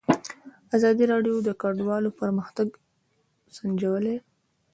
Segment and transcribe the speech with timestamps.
[0.75, 2.67] ازادي راډیو د کډوال پرمختګ
[3.55, 4.15] سنجولی.